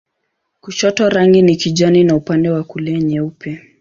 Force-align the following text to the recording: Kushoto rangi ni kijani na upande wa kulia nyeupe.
Kushoto 0.61 1.09
rangi 1.09 1.41
ni 1.41 1.55
kijani 1.55 2.03
na 2.03 2.15
upande 2.15 2.49
wa 2.49 2.63
kulia 2.63 2.99
nyeupe. 2.99 3.69